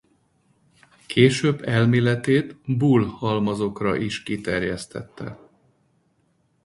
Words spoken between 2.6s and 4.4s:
Boole-halmazokra is